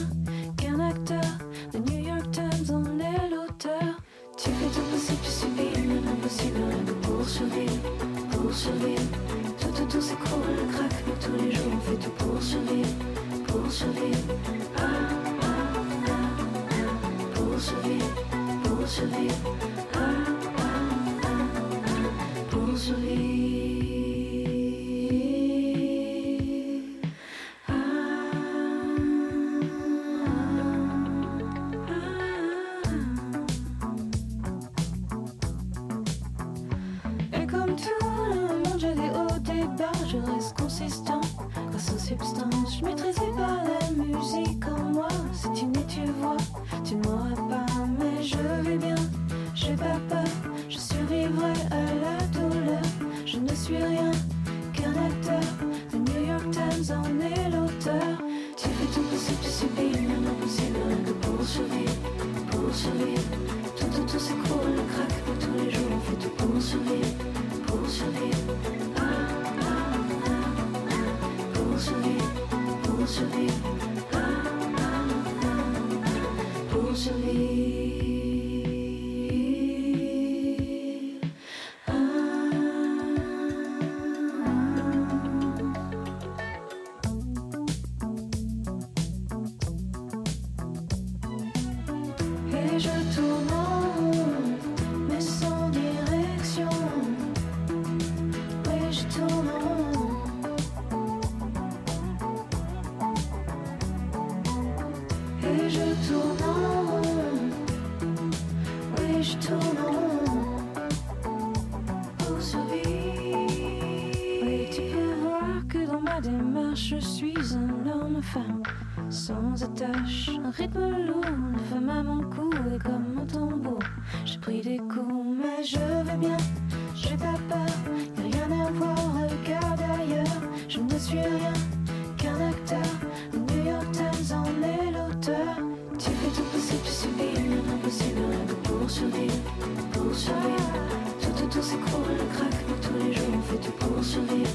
Le 142.08 142.26
crack 142.34 142.56
pour 142.66 142.80
tous 142.80 142.98
les 143.06 143.14
jours, 143.14 143.26
on 143.34 143.42
fait 143.42 143.58
tout 143.58 143.72
pour 143.74 144.04
survivre, 144.04 144.50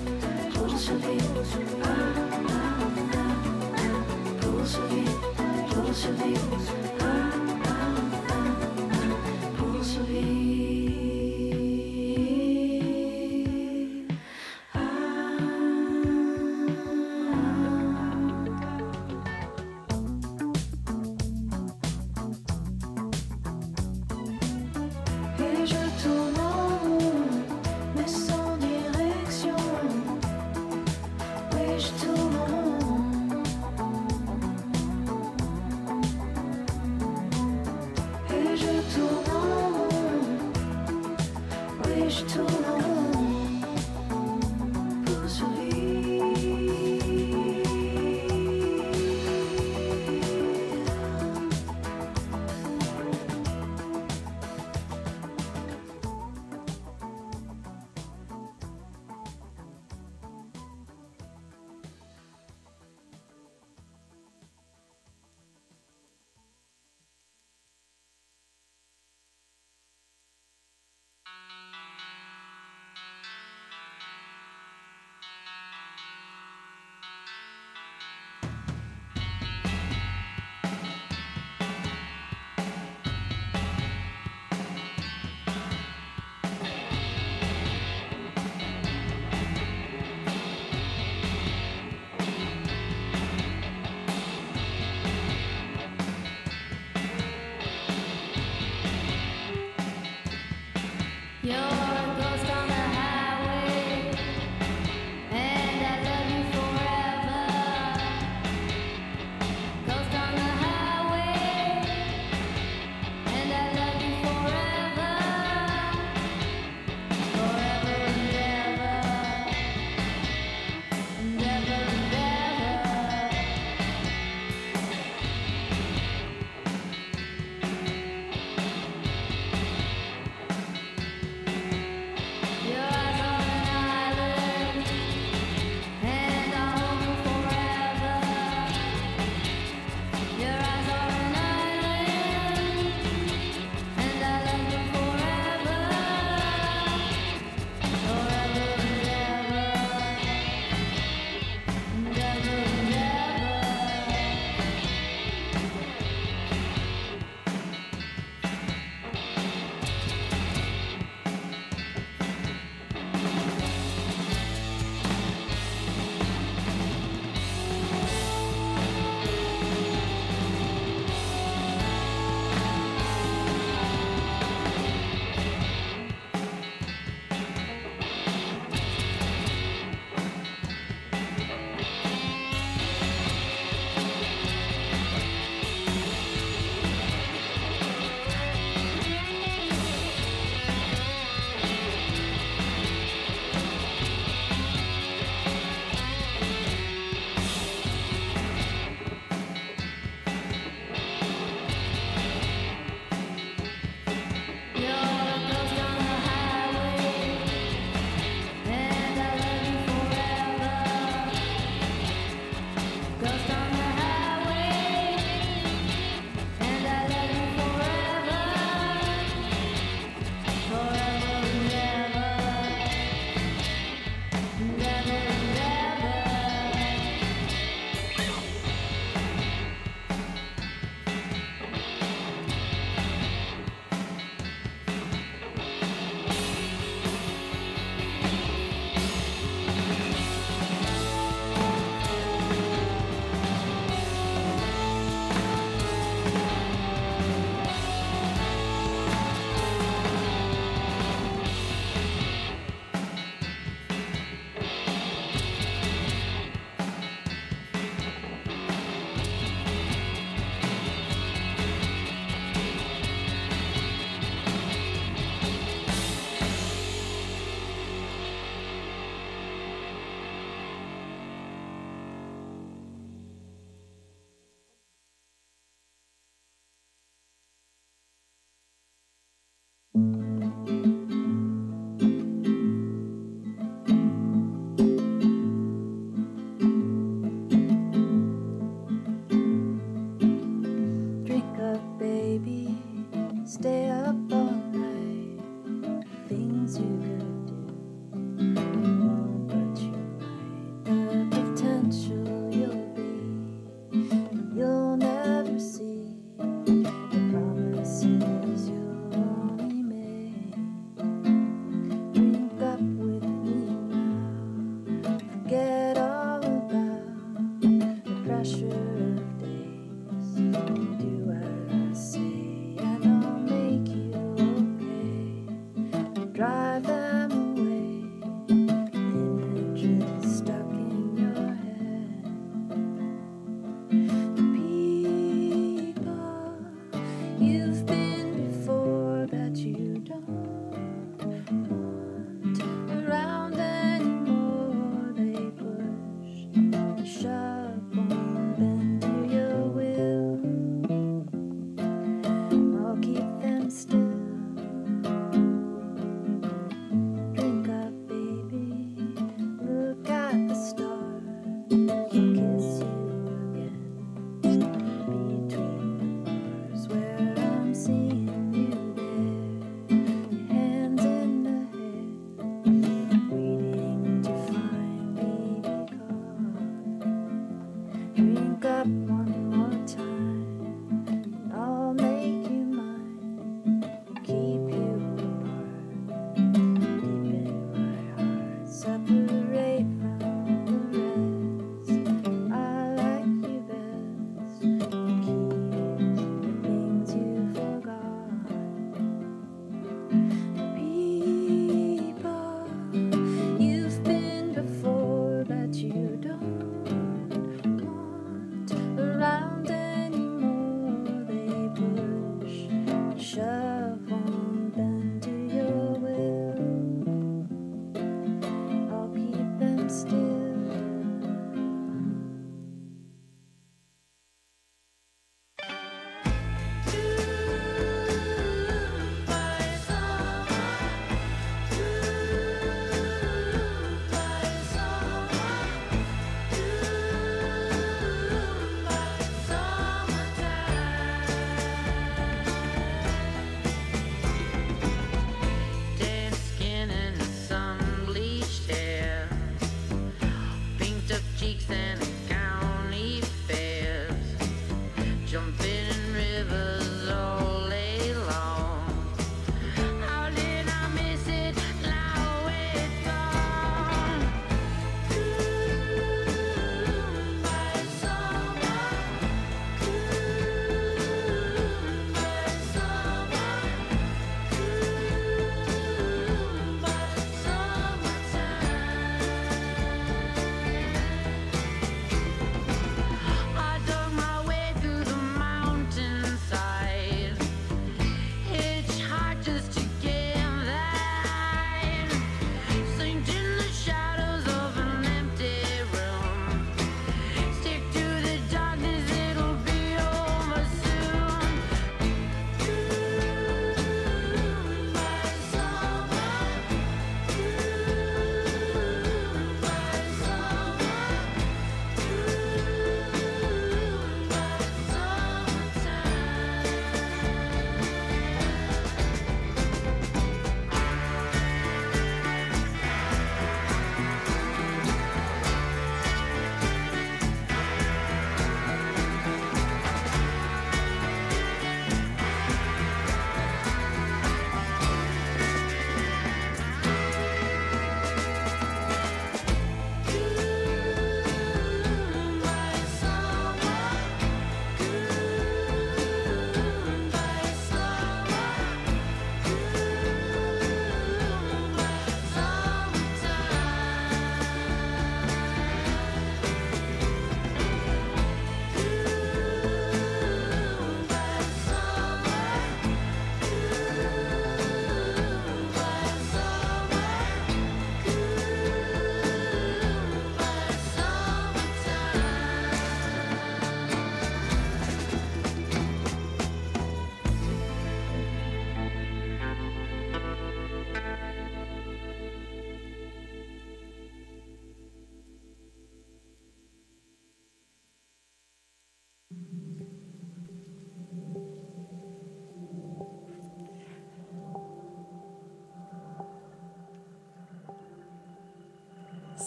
pour 0.52 0.78
survivre 0.78 1.34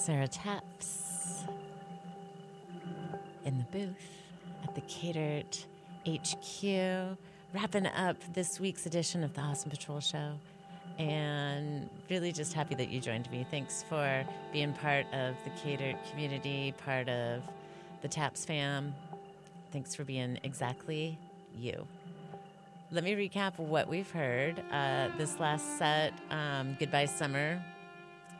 Sarah 0.07 0.25
Taps 0.29 1.43
in 3.43 3.57
the 3.57 3.65
booth 3.77 4.23
at 4.63 4.73
the 4.73 4.79
Catered 4.87 5.57
HQ, 6.07 7.17
wrapping 7.53 7.87
up 7.87 8.15
this 8.31 8.57
week's 8.57 8.85
edition 8.85 9.21
of 9.21 9.33
the 9.33 9.41
Awesome 9.41 9.69
Patrol 9.69 9.99
Show. 9.99 10.35
And 10.97 11.89
really 12.09 12.31
just 12.31 12.53
happy 12.53 12.73
that 12.75 12.87
you 12.87 13.01
joined 13.01 13.29
me. 13.31 13.45
Thanks 13.51 13.83
for 13.89 14.25
being 14.53 14.71
part 14.71 15.07
of 15.11 15.35
the 15.43 15.49
Catered 15.61 15.97
community, 16.09 16.73
part 16.85 17.09
of 17.09 17.41
the 18.01 18.07
Taps 18.07 18.45
fam. 18.45 18.95
Thanks 19.73 19.93
for 19.93 20.05
being 20.05 20.39
exactly 20.41 21.19
you. 21.53 21.85
Let 22.91 23.03
me 23.03 23.13
recap 23.13 23.59
what 23.59 23.89
we've 23.89 24.09
heard. 24.09 24.63
Uh, 24.71 25.09
this 25.17 25.37
last 25.41 25.77
set, 25.77 26.13
um, 26.31 26.77
Goodbye 26.79 27.07
Summer, 27.07 27.61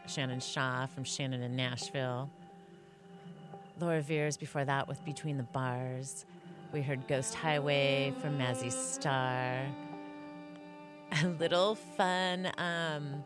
Shannon 0.10 0.40
Shaw 0.40 0.86
from 0.88 1.04
Shannon 1.04 1.42
in 1.42 1.56
Nashville. 1.56 2.30
Laura 3.80 4.02
Veirs 4.02 4.40
before 4.40 4.66
that 4.66 4.88
with 4.88 5.04
Between 5.06 5.38
the 5.38 5.44
Bars. 5.44 6.26
We 6.72 6.82
heard 6.82 7.08
Ghost 7.08 7.36
Highway 7.36 8.14
from 8.22 8.38
Mazzy 8.38 8.72
Star. 8.72 9.66
A 11.24 11.28
little 11.40 11.76
fun 11.76 12.52
um, 12.58 13.24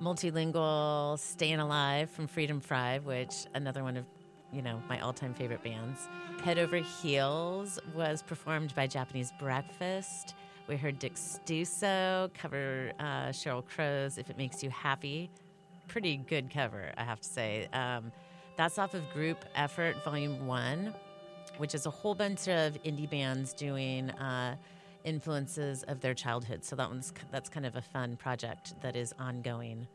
multilingual 0.00 1.18
Staying 1.18 1.60
Alive 1.60 2.10
from 2.10 2.26
Freedom 2.26 2.60
Fry, 2.60 2.98
which 3.00 3.46
another 3.54 3.82
one 3.82 3.96
of 3.96 4.04
you 4.52 4.62
know 4.62 4.80
my 4.88 5.00
all-time 5.00 5.34
favorite 5.34 5.62
bands. 5.62 6.08
Head 6.42 6.58
Over 6.58 6.76
Heels 6.76 7.78
was 7.94 8.22
performed 8.22 8.74
by 8.74 8.86
Japanese 8.86 9.32
Breakfast. 9.38 10.34
We 10.68 10.76
heard 10.76 10.98
Dick 10.98 11.14
Stusso 11.14 12.30
cover 12.34 12.92
uh, 12.98 13.28
Sheryl 13.28 13.64
Crow's 13.66 14.18
"If 14.18 14.28
It 14.28 14.36
Makes 14.36 14.62
You 14.62 14.68
Happy." 14.68 15.30
Pretty 15.88 16.18
good 16.18 16.50
cover, 16.50 16.92
I 16.98 17.04
have 17.04 17.20
to 17.22 17.28
say. 17.28 17.68
Um, 17.72 18.12
that's 18.58 18.78
off 18.78 18.92
of 18.92 19.08
Group 19.14 19.46
Effort 19.54 20.04
Volume 20.04 20.46
One, 20.46 20.92
which 21.56 21.74
is 21.74 21.86
a 21.86 21.90
whole 21.90 22.14
bunch 22.14 22.48
of 22.48 22.74
indie 22.82 23.08
bands 23.08 23.54
doing 23.54 24.10
uh, 24.10 24.56
influences 25.04 25.84
of 25.84 26.00
their 26.00 26.12
childhood. 26.12 26.62
So 26.62 26.76
that 26.76 26.90
one's 26.90 27.14
that's 27.32 27.48
kind 27.48 27.64
of 27.64 27.76
a 27.76 27.82
fun 27.82 28.16
project 28.16 28.74
that 28.82 28.94
is 28.94 29.14
ongoing. 29.18 29.88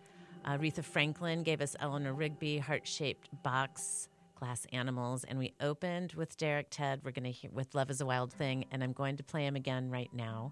Uh, 0.44 0.58
Aretha 0.58 0.84
Franklin 0.84 1.44
gave 1.44 1.62
us 1.62 1.76
Eleanor 1.82 2.14
Rigby, 2.14 2.58
Heart 2.58 2.88
Shaped 2.88 3.30
Box, 3.44 4.10
Glass 4.34 4.66
Animals, 4.74 5.24
and 5.24 5.38
we 5.38 5.54
opened 5.62 6.14
with 6.14 6.36
Derek 6.36 6.72
Ted. 6.72 7.02
We're 7.04 7.12
going 7.12 7.32
to 7.32 7.48
with 7.50 7.76
Love 7.76 7.92
is 7.92 8.02
a 8.02 8.08
Wild 8.08 8.34
Thing, 8.34 8.66
and 8.72 8.84
I'm 8.84 8.94
going 8.94 9.18
to 9.18 9.24
play 9.24 9.46
him 9.46 9.56
again 9.56 9.92
right 9.92 10.10
now. 10.12 10.52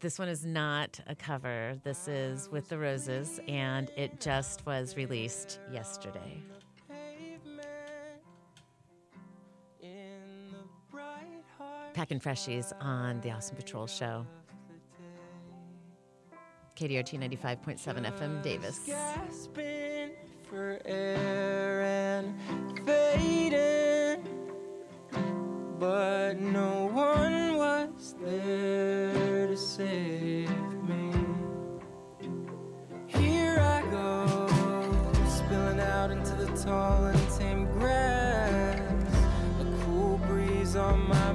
This 0.00 0.16
one 0.16 0.28
is 0.28 0.46
not 0.46 1.00
a 1.08 1.14
cover. 1.16 1.76
This 1.82 2.06
is 2.06 2.48
with 2.52 2.68
the 2.68 2.78
Roses, 2.78 3.40
and 3.48 3.90
it 3.96 4.20
just 4.20 4.64
was 4.64 4.96
released 4.96 5.58
yesterday. 5.72 6.40
Packing 11.94 12.20
Freshies 12.20 12.72
on 12.80 13.20
the 13.22 13.32
Awesome 13.32 13.56
Patrol 13.56 13.88
Show. 13.88 14.24
KDRT 16.76 17.18
95.7 17.18 18.12
FM 18.12 18.40
Davis. 18.40 18.78
gasping 18.86 20.12
for 20.48 20.80
air 20.84 21.82
and 21.82 22.38
fading, 22.86 24.24
but 25.80 26.34
no 26.38 26.86
one 26.86 27.56
was 27.56 28.14
there 28.22 29.27
save 29.58 30.48
me. 30.84 31.12
Here 33.06 33.58
I 33.58 33.82
go, 33.90 34.46
spilling 35.26 35.80
out 35.80 36.12
into 36.12 36.34
the 36.36 36.46
tall 36.64 37.06
and 37.06 37.30
tame 37.36 37.64
grass, 37.72 38.80
a 39.60 39.84
cool 39.84 40.18
breeze 40.28 40.76
on 40.76 41.08
my 41.08 41.32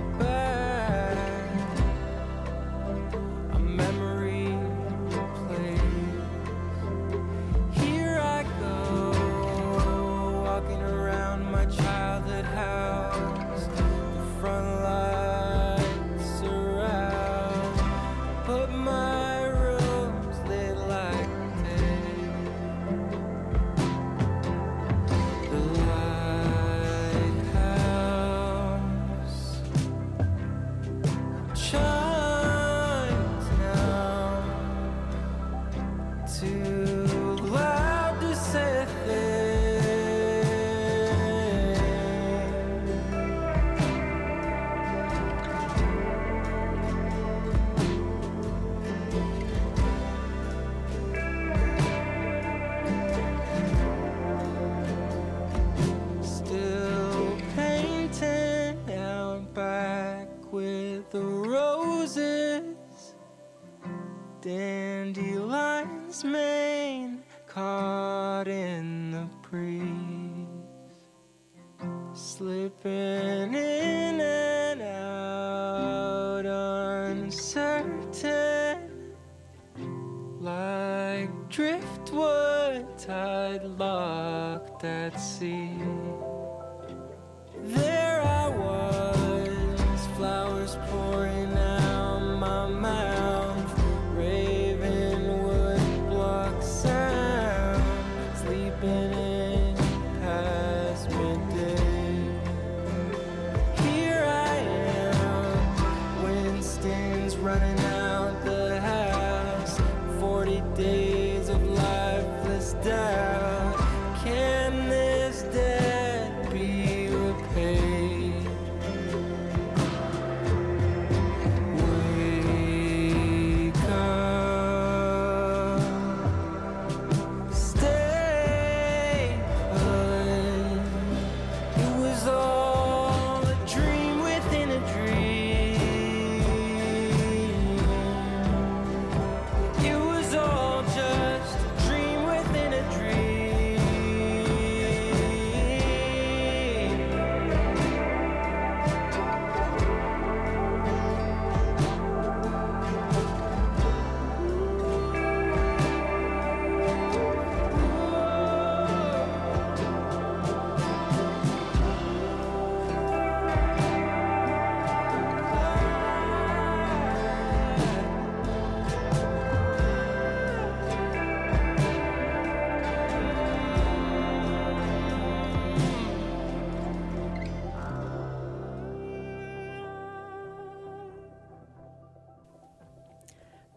slipping 72.84 73.43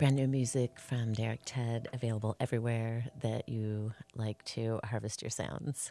Brand 0.06 0.18
new 0.18 0.28
music 0.28 0.78
from 0.78 1.14
Derek 1.14 1.40
Ted, 1.44 1.88
available 1.92 2.36
everywhere 2.38 3.06
that 3.22 3.48
you 3.48 3.92
like 4.14 4.40
to 4.44 4.78
harvest 4.84 5.20
your 5.20 5.30
sounds. 5.30 5.90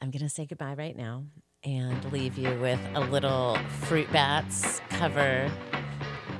I'm 0.00 0.12
going 0.12 0.22
to 0.22 0.28
say 0.28 0.46
goodbye 0.46 0.74
right 0.74 0.96
now 0.96 1.24
and 1.64 2.12
leave 2.12 2.38
you 2.38 2.56
with 2.60 2.78
a 2.94 3.00
little 3.00 3.58
Fruit 3.86 4.06
Bats 4.12 4.80
cover 4.88 5.50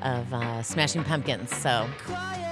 of 0.03 0.33
uh, 0.33 0.63
Smashing 0.63 1.03
Pumpkins. 1.03 1.51
So 1.51 1.89
quiet. 2.05 2.52